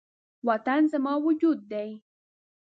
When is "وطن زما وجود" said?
0.47-1.59